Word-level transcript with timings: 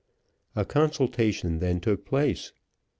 A 0.55 0.65
consultation 0.65 1.59
then 1.59 1.79
took 1.79 2.05
place. 2.07 2.53